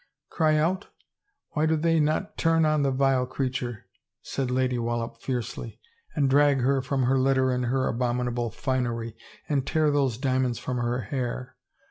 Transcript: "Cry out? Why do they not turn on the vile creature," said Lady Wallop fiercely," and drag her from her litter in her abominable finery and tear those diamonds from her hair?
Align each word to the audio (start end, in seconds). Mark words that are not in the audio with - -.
"Cry 0.31 0.57
out? 0.57 0.87
Why 1.51 1.67
do 1.67 1.75
they 1.77 1.99
not 1.99 2.35
turn 2.35 2.65
on 2.65 2.81
the 2.81 2.89
vile 2.89 3.27
creature," 3.27 3.85
said 4.23 4.49
Lady 4.49 4.79
Wallop 4.79 5.21
fiercely," 5.21 5.79
and 6.15 6.27
drag 6.27 6.61
her 6.61 6.81
from 6.81 7.03
her 7.03 7.19
litter 7.19 7.51
in 7.53 7.61
her 7.65 7.87
abominable 7.87 8.49
finery 8.49 9.15
and 9.47 9.63
tear 9.67 9.91
those 9.91 10.17
diamonds 10.17 10.57
from 10.57 10.77
her 10.79 11.01
hair? 11.01 11.55